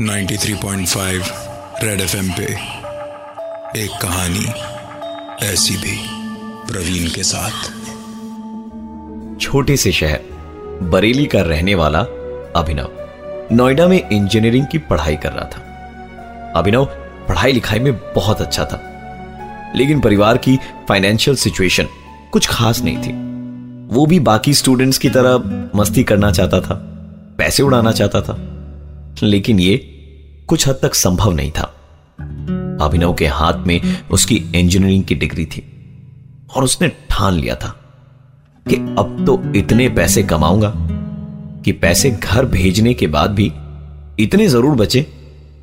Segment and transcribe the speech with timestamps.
[0.00, 1.32] 93.5
[1.84, 2.44] red FM पे
[3.82, 4.46] एक कहानी
[5.46, 5.98] ऐसी भी
[6.72, 7.50] प्रवीण के साथ।
[9.40, 10.20] छोटे से शहर,
[10.82, 12.00] बरेली का रहने वाला
[12.56, 12.88] अभिनव।
[13.52, 15.60] नोएडा में इंजीनियरिंग की पढ़ाई कर रहा था।
[16.56, 16.84] अभिनव
[17.28, 18.82] पढ़ाई लिखाई में बहुत अच्छा था।
[19.76, 20.58] लेकिन परिवार की
[20.88, 21.86] फाइनेंशियल सिचुएशन
[22.32, 23.12] कुछ खास नहीं थी।
[23.94, 25.38] वो भी बाकी स्टूडेंट्स की तरह
[25.78, 26.74] मस्ती करना चाहता था,
[27.38, 28.54] पैसे उड़ाना चाहता था।
[29.22, 29.97] लेकिन ये
[30.48, 31.62] कुछ हद तक संभव नहीं था।
[32.84, 33.80] अभिनव के हाथ में
[34.10, 35.62] उसकी इंजीनियरिंग की डिग्री थी
[36.56, 37.74] और उसने ठान लिया था
[38.66, 40.72] कि अब तो इतने पैसे कमाऊँगा
[41.64, 43.52] कि पैसे घर भेजने के बाद भी
[44.20, 45.02] इतने ज़रूर बचे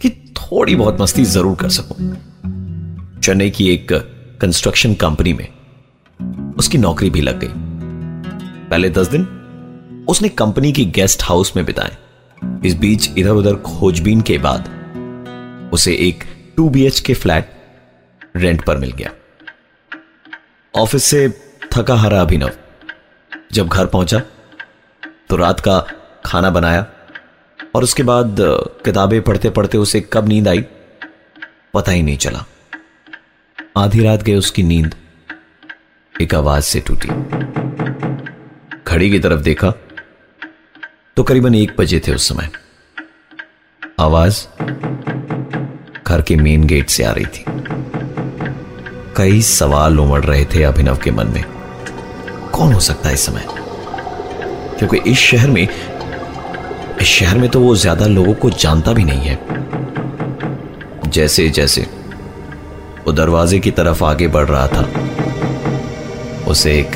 [0.02, 2.14] कि थोड़ी बहुत मस्ती ज़रूर कर सकूँ।
[3.20, 3.94] चेन्नई की एक
[4.42, 5.48] कंस्ट्रक्शन कंपनी में
[6.58, 7.50] उसकी नौकरी भी लग गई।
[8.70, 9.28] पहले दस दिन
[10.10, 11.98] उसने कंपनी की गेस्ट हाउस में बिताए।
[12.66, 14.70] इस बीच इधर उधर खोजबीन के बाद
[15.74, 16.24] उसे एक
[16.58, 17.52] two BHK flat
[18.36, 19.12] rent पर मिल गया।
[20.74, 21.28] ऑफ़िस से
[21.74, 22.52] थका हारा अभिनव,
[23.54, 24.22] जब घर पहुँचा
[25.30, 25.80] तो रात का
[26.26, 26.86] खाना बनाया
[27.76, 28.36] और उसके बाद
[28.86, 30.62] किताबें पढ़ते पढ़ते उसे कब नींद आई,
[31.74, 32.46] पता ही नहीं चला।
[33.78, 34.96] आधी रात गए उसकी नींद
[36.16, 37.10] एक आवाज़ से टूटी।
[38.84, 39.72] घड़ी की तरफ़ देखा
[41.18, 42.50] तो करीबन एक बजे थे उस समय।
[44.00, 44.46] आवाज़
[46.08, 47.46] घर के मेन गेट से आ रही थी।
[49.18, 51.44] कई सवाल उमड़ रहे थे अभिनव के मन में।
[52.52, 53.46] कौन हो सकता है इस समय?
[54.80, 55.68] क्योंकि इस शहर में,
[57.02, 59.40] इस शहर में तो वो ज़्यादा लोगों को जानता भी नहीं है।
[61.10, 61.82] जैसे जैसे
[63.06, 64.88] वो दरवाजे की तरफ़ आगे बढ़ रहा था,
[66.48, 66.96] उसे एक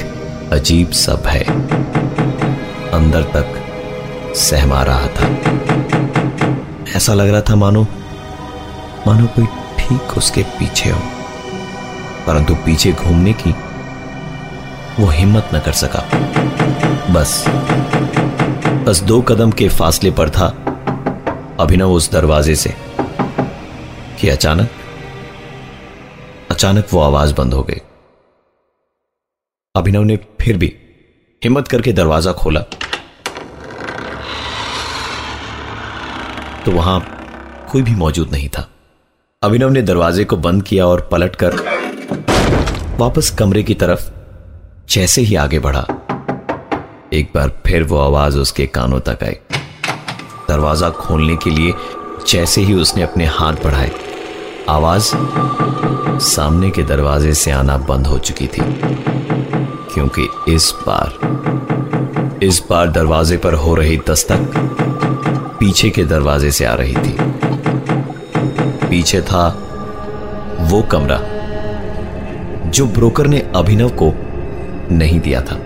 [0.54, 1.44] अजीब सा भय
[2.94, 5.28] अंदर तक सहमा रहा था।
[6.96, 7.88] ऐसा लग रहा था, मानो
[9.08, 9.46] मानो कोई
[9.80, 11.00] ठीक उसके पीछे हो।
[12.28, 13.52] परंतु पीछे घूमने की
[15.00, 16.00] वो हिम्मत न कर सका।
[17.14, 17.44] बस
[18.88, 20.48] बस दो कदम के फासले पर था
[21.60, 22.76] अभिनव उस दरवाजे से
[24.22, 24.70] कि अचानक
[26.52, 27.82] अचानक वो आवाज़ बंद हो गई।
[29.76, 30.74] अभिनव ने फिर भी
[31.44, 32.62] हिम्मत करके दरवाज़ा खोला।
[36.66, 37.00] तो वहाँ
[37.72, 38.68] कोई भी मौजूद नहीं था।
[39.44, 41.54] अभिनव ने दरवाजे को बंद किया और पलटकर
[43.00, 44.10] वापस कमरे की तरफ़
[44.90, 45.86] जैसे ही आगे बढ़ा।
[47.14, 49.38] एक बार फिर वो आवाज़ उसके कानों तक आई।
[50.50, 51.74] दरवाज़ा खोलने के लिए
[52.28, 53.92] जैसे ही उसने अपने हाथ बढ़ाए,
[54.70, 55.12] आवाज़
[56.26, 58.64] सामने के दरवाजे से आना बंद हो चुकी थी।
[59.94, 64.52] क्योंकि इस बार इस बार दरवाजे पर हो रही दस्तक
[65.60, 67.18] पीछे के दरवाजे से आ रही थी।
[68.90, 69.48] पीछे था
[70.62, 71.20] वो कमरा,
[72.70, 74.14] जो ब्रोकर ने अभिनव को
[74.92, 75.60] नहीं दिया था।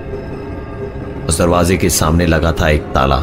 [1.28, 3.16] उस दरवाजे के सामने लगा था एक ताला,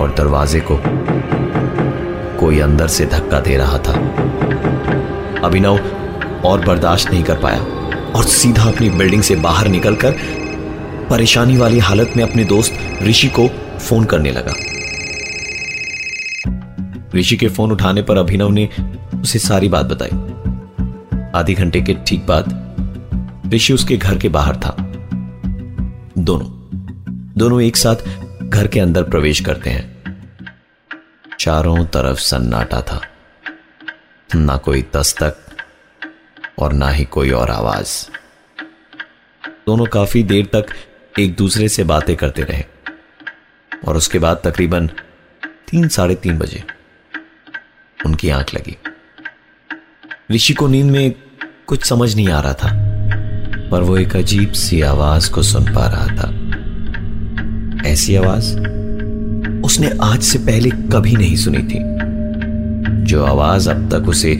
[0.00, 0.78] और दरवाजे को
[2.40, 3.92] कोई अंदर से धक्का दे रहा था।
[5.44, 5.78] अभिनव
[6.44, 7.60] और बर्दाश्त नहीं कर पाया,
[8.16, 10.16] और सीधा अपनी बिल्डिंग से बाहर निकलकर
[11.10, 14.52] परेशानी वाली हालत में अपने दोस्त ऋषि को फ़ोन करने लगा।
[17.14, 18.68] ऋषि के फ़ोन उठाने पर अभिनव ने
[19.22, 20.08] उसे सारी बात बताई।
[21.34, 22.64] आधे घंटे के ठीक बाद
[23.54, 24.76] ऋषि उसके घर के बाहर था।
[26.18, 26.50] दोनों
[27.36, 27.96] दोनों एक साथ
[28.42, 29.94] घर के अंदर प्रवेश करते हैं।
[31.40, 33.00] चारों तरफ़ सन्नाटा था।
[34.34, 35.36] ना कोई दस्तक
[36.58, 38.08] और ना ही कोई और आवाज़।
[39.66, 40.66] दोनों काफ़ी देर तक
[41.18, 42.64] एक दूसरे से बातें करते रहे।
[43.88, 44.86] और उसके बाद तकरीबन
[45.70, 46.64] तीन, साढ़े तीन बजे
[48.06, 48.76] उनकी आँख लगी।
[50.30, 51.14] ऋषि को नींद में
[51.66, 52.68] कुछ समझ नहीं आ रहा था,
[53.70, 56.28] पर वो एक अजीब सी आवाज़ को सुन पा रहा था।
[57.88, 58.56] ऐसी आवाज़
[59.64, 61.78] उसने आज से पहले कभी नहीं सुनी थी,
[63.04, 64.34] जो आवाज़ अब तक उसे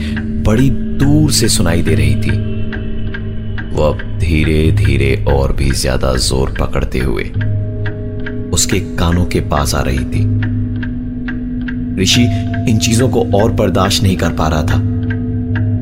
[0.45, 2.53] बड़ी दूर से सुनाई दे रही थी।
[3.69, 7.23] वो अब धीरे धीरे और भी ज़्यादा ज़ोर पकड़ते हुए
[8.51, 10.23] उसके कानों के पास आ रही थी।
[12.01, 12.25] ऋषि
[12.69, 14.95] इन चीज़ों को और बर्दाश्त नहीं कर पा रहा था।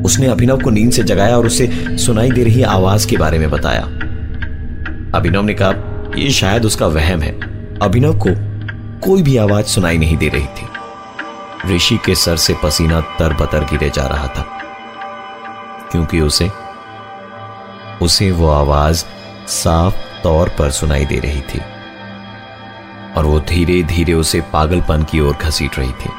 [0.04, 3.50] उसने अभिनव को नींद से जगाया और उसे सुनाई दे रही आवाज़ के बारे में
[3.50, 3.82] बताया।
[5.14, 5.72] अभिनव ने कहा
[6.16, 7.32] यह शायद उसका वहम है।
[7.78, 8.28] अभिनव को
[9.06, 10.68] कोई भी आवाज़ सुनाई नहीं दे रही थी।
[11.76, 14.46] ऋषि के सर से पसीना तर बतर गिरे जा रहा था।
[15.92, 16.50] क्योंकि उसे
[18.02, 19.04] उसे वो आवाज़
[19.48, 21.60] साफ़ तौर पर सुनाई दे रही थी।
[23.16, 26.10] और वो धीरे धीरे उसे पागलपन की ओर घसीट रही थी।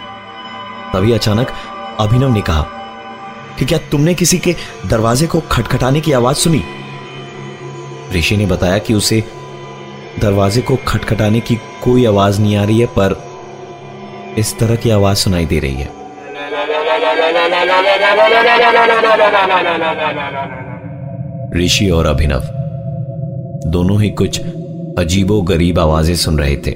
[0.96, 1.48] तभी अचानक
[2.00, 2.62] अभिनव ने कहा,
[3.60, 4.56] कि क्या तुमने किसी के
[4.90, 6.62] दरवाजे को खटखटाने की आवाज़ सुनी?
[8.16, 9.24] ऋषि ने बताया कि उसे
[10.22, 13.16] दरवाजे को खटखटाने की कोई आवाज़ नहीं आ रही है, पर
[14.38, 15.90] इस तरह की आवाज़ सुनाई दे रही है।
[21.56, 22.42] ऋषि और अभिनव
[23.72, 24.42] दोनों ही कुछ
[24.98, 26.76] अजीबो गरीब आवाज़ें सुन रहे थे,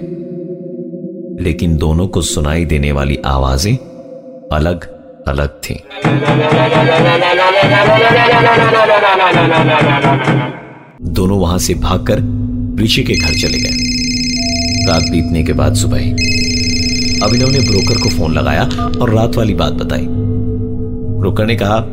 [1.43, 3.77] लेकिन दोनों को सुनाई देने वाली आवाज़ें
[4.53, 4.83] अलग
[5.27, 5.83] अलग थी।
[11.01, 12.17] दोनों वहाँ से भागकर
[12.83, 13.89] ऋषि के घर चले गए।
[14.87, 15.97] रात बीतने के बाद सुबह
[17.23, 18.63] अभिनव ने ब्रोकर को फ़ोन लगाया
[19.01, 20.05] और रात वाली बात बताई।
[21.19, 21.83] ब्रोकर ने कहा,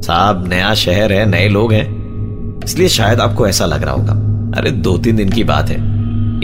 [0.00, 1.86] साहब, नया शहर है, नए लोग हैं।
[2.64, 4.12] इसलिए शायद आपको ऐसा लग रहा होगा।
[4.58, 5.76] अरे दो तीन दिन की बात है।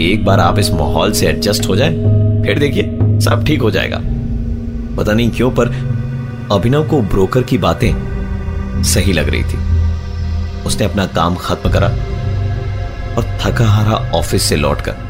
[0.01, 1.91] एक बार आप इस माहौल से एडजस्ट हो जाए,
[2.45, 4.01] फिर देखिए, सब ठीक हो जाएगा।
[4.97, 5.67] पता नहीं क्यों, पर
[6.51, 9.59] अभिनव को ब्रोकर की बातें सही लग रही थी।
[10.63, 11.87] उसने अपना काम खत्म करा
[13.15, 15.09] और थका हारा ऑफ़िस से लौटकर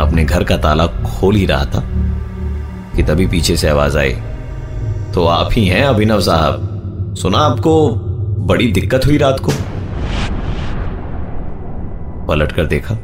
[0.00, 1.82] अपने घर का ताला खोल ही रहा था
[2.96, 4.12] कि तभी पीछे से आवाज़ आई।
[5.14, 7.90] तो आप ही हैं अभिनव साहब। सुना आपको
[8.40, 9.52] बड़ी दिक्कत हुई रात को?
[12.26, 12.94] पलट कर देखा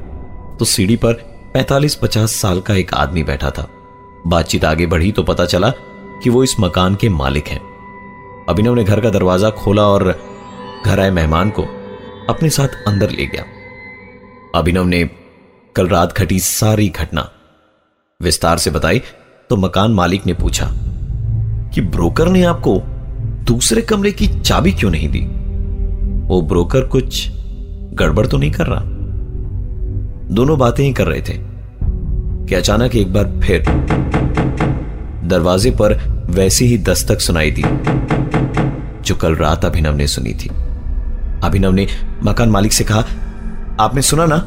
[0.59, 1.13] तो सीढ़ी पर
[1.55, 3.67] 45-50 साल का एक आदमी बैठा था।
[4.27, 5.71] बातचीत आगे बढ़ी तो पता चला
[6.23, 7.61] कि वो इस मकान के मालिक हैं।
[8.49, 10.05] अभिनव ने घर का दरवाज़ा खोला और
[10.87, 11.63] घर आए मेहमान को
[12.29, 13.45] अपने साथ अंदर ले गया।
[14.55, 15.05] अभिनव ने
[15.77, 17.31] कल रात घटी सारी घटना
[18.21, 19.03] विस्तार से बताई
[19.51, 20.71] तो मकान मालिक ने पूछा
[21.75, 22.81] कि ब्रोकर ने आपको
[23.45, 25.21] दूसरे कमरे की चाबी क्यों नहीं दी?
[26.29, 27.29] वो ब्रोकर कुछ
[27.95, 28.83] गड़बड़ तो नहीं कर रहा?
[30.35, 31.54] दोनों बातें ही कर रहे थे।
[32.49, 33.65] कि अचानक एक बार फिर
[35.29, 35.95] दरवाजे पर
[36.31, 37.63] वैसी ही दस्तक सुनाई दी,
[39.03, 40.49] जो कल रात अभिनव ने सुनी थी।
[41.45, 41.87] अभिनव ने
[42.23, 43.05] मकान मालिक से कहा,
[43.81, 44.39] आपने सुना ना?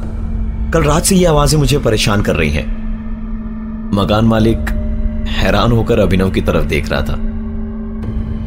[0.74, 2.66] कल रात से ये आवाज़ें मुझे परेशान कर रही हैं।
[3.94, 4.70] मकान मालिक
[5.30, 7.16] हैरान होकर अभिनव की तरफ़ देख रहा था,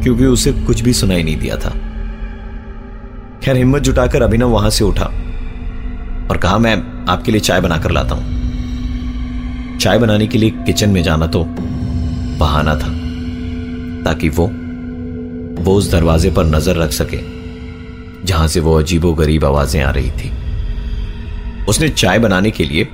[0.02, 1.70] क्योंकि उसे कुछ भी सुनाई नहीं दिया था।
[3.42, 5.04] खैर, हिम्मत जुटाकर अभिनव वहाँ से उठा
[6.24, 8.41] और कहा, मैं आपके लिए चाय बनाकर लाता हूँ।
[9.82, 11.42] चाय बनाने के लिए किचन में जाना तो
[12.38, 12.88] बहाना था,
[14.04, 14.46] ताकि वो
[15.58, 17.18] वो उस दरवाजे पर नज़र रख सके,
[18.26, 20.30] जहाँ से वो अजीबो गरीब आवाज़ें आ रही थी।
[21.68, 22.84] उसने चाय बनाने के लिए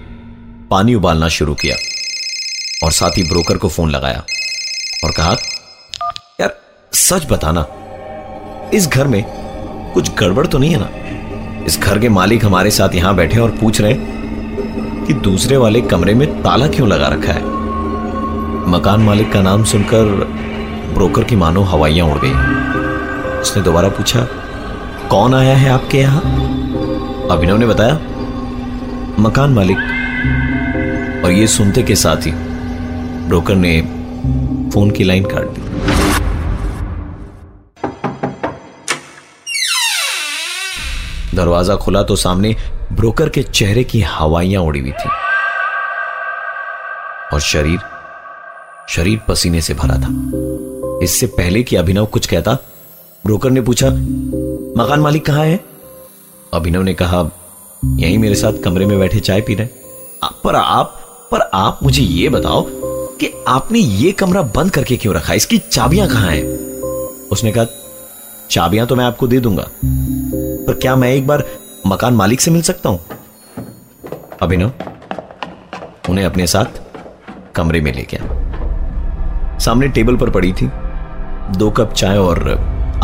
[0.70, 1.76] पानी उबालना शुरू किया
[2.84, 4.24] और साथ ही ब्रोकर को फ़ोन लगाया
[5.04, 5.36] और कहा,
[6.40, 6.58] यार,
[6.92, 7.66] सच बताना,
[8.74, 9.22] इस घर में
[9.94, 11.64] कुछ गड़बड़ तो नहीं है ना?
[11.66, 14.16] इस घर के मालिक हमारे साथ यहाँ बैठे और पूछ रहे
[15.08, 17.42] कि दूसरे वाले कमरे में ताला क्यों लगा रखा है?
[18.68, 20.04] मकान मालिक का नाम सुनकर
[20.94, 22.32] ब्रोकर की मानो हवाइयाँ उड़ गई।
[23.40, 24.20] उसने दोबारा पूछा,
[25.10, 26.20] कौन आया है आपके यहाँ?
[27.30, 27.94] अभिनव ने बताया,
[29.20, 29.78] मकान मालिक।
[31.24, 32.32] और ये सुनते के साथ ही
[33.28, 33.80] ब्रोकर ने
[34.74, 35.77] फ़ोन की लाइन काट दी।
[41.38, 42.54] दरवाज़ा खुला तो सामने
[42.92, 45.08] ब्रोकर के चेहरे की हवाइयाँ उड़ी हुई थी।
[47.32, 47.78] और शरीर
[48.88, 50.08] शरीर पसीने से भरा था।
[51.02, 52.52] इससे पहले कि अभिनव कुछ कहता,
[53.24, 53.86] ब्रोकर ने पूछा,
[54.78, 55.60] मकान मालिक कहाँ है?
[56.54, 57.30] अभिनव ने कहा,
[57.84, 59.68] यहीं मेरे साथ कमरे में बैठे चाय पी रहे
[60.44, 60.94] पर आप
[61.32, 62.64] पर आप मुझे यह बताओ
[63.20, 65.34] कि आपने ये कमरा बंद करके क्यों रखा?
[65.34, 66.44] इसकी चाबियाँ कहाँ हैं?
[67.30, 67.66] उसने कहा,
[68.50, 69.68] चाबियाँ तो मैं आपको दे दूँगा।
[70.68, 71.44] पर क्या मैं एक बार
[71.86, 73.00] मकान मालिक से मिल सकता हूँ?
[74.42, 74.72] अभिनव,
[76.10, 76.80] उन्हें अपने साथ
[77.54, 80.70] कमरे में ले गया सामने टेबल पर पड़ी थी,
[81.56, 82.50] दो कप चाय और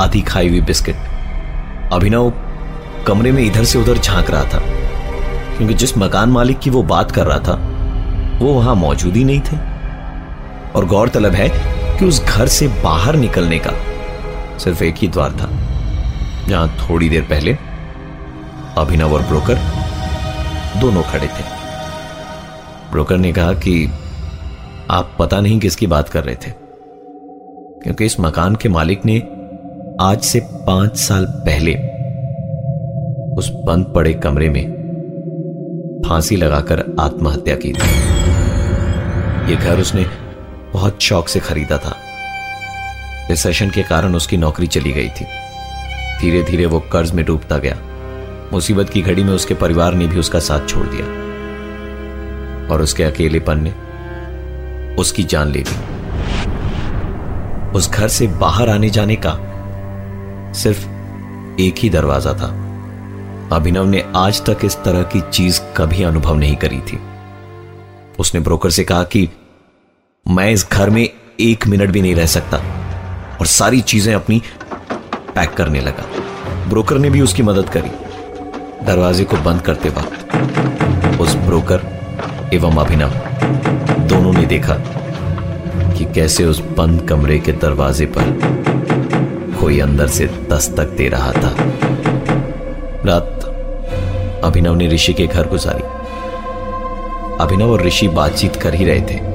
[0.00, 0.97] आधी खाई हुई बिस्किट।
[1.92, 2.33] अभिनव
[3.06, 4.61] कमरे में इधर से उधर झाँक रहा था,
[5.56, 7.54] क्योंकि जिस मकान मालिक की वो बात कर रहा था,
[8.38, 9.56] वो वहाँ मौजूद ही नहीं थे।
[10.73, 11.49] और गौरतलब है
[11.99, 13.73] कि उस घर से बाहर निकलने का
[14.59, 15.63] सिर्फ़ एक ही द्वार था।
[16.49, 17.57] जहाँ थोड़ी देर पहले,
[18.79, 19.59] अभिनव और ब्रोकर
[20.81, 21.45] दोनों खड़े थे।
[22.91, 23.91] ब्रोकर ने कहा कि
[24.91, 26.51] आप पता नहीं किसकी बात कर रहे थे,
[27.83, 29.19] क्योंकि इस मकान के मालिक ने
[30.01, 31.75] आज से पाँच साल पहले
[33.39, 34.65] उस बंद पड़े कमरे में
[36.07, 37.89] फांसी लगाकर आत्महत्या की थी।
[39.53, 40.05] यह घर उसने
[40.73, 41.95] बहुत शौक से खरीदा था।
[43.31, 45.27] रिसेशन के कारण उसकी नौकरी चली गई थी।
[46.21, 47.76] धीरे धीरे वो कर्ज में डूबता गया।
[48.52, 51.06] मुसीबत की घड़ी में उसके परिवार ने भी उसका साथ छोड़ दिया।
[52.75, 53.71] और उसके अकेलेपन ने
[54.94, 55.94] उसकी जान ले ली।
[57.73, 59.33] उस घर से बाहर आने जाने का
[60.52, 60.87] सिर्फ़
[61.61, 62.61] एक ही दरवाज़ा था।
[63.52, 66.99] अभिनव ने आज तक इस तरह की चीज़ कभी अनुभव नहीं करी थी।
[68.18, 69.28] उसने ब्रोकर से कहा कि
[70.30, 72.56] मैं इस घर में एक मिनट भी नहीं रह सकता
[73.40, 74.42] और सारी चीज़ें अपनी
[75.35, 76.05] पैक करने लगा।
[76.69, 77.91] ब्रोकर ने भी उसकी मदद करी।
[78.87, 81.81] दरवाजे को बंद करते वक्त उस ब्रोकर
[82.55, 83.09] एवं अभिनव
[84.00, 84.75] दोनों ने देखा
[85.93, 88.38] कि कैसे उस बंद कमरे के दरवाजे पर
[89.61, 91.55] कोई अंदर से दस्तक दे रहा था।
[93.05, 93.45] रात
[94.45, 95.83] अभिनव ने ऋषि के घर गुजारी।
[97.41, 99.35] अभिनव और ऋषि बातचीत कर ही रहे थे।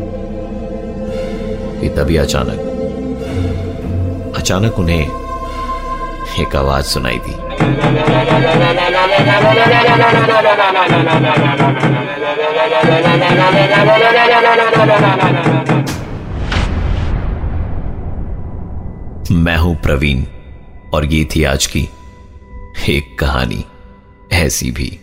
[1.90, 2.60] तभी अचानक
[4.38, 5.19] अचानक उन्हें
[6.38, 7.36] एक आवाज़ सुनाई दी।
[19.36, 20.24] मैं हूँ प्रवीण,
[20.94, 21.90] और ये थी आज की
[22.90, 23.66] एक कहानी,
[24.34, 25.00] ऐसी भी।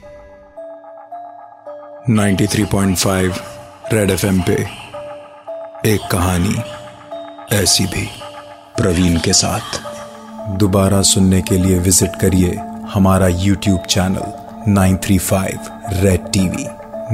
[2.10, 3.40] 93.5
[3.92, 4.52] रेड एफएम पे
[5.86, 6.56] एक कहानी,
[7.56, 8.08] ऐसी भी,
[8.76, 9.85] प्रवीण के साथ।
[10.48, 12.58] दोबारा सुनने के लिए विज़िट करिए
[12.94, 14.32] हमारा YouTube channel
[14.74, 16.66] 935 red TV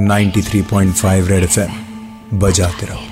[0.09, 3.12] 93.5 red FM बजाते रहो।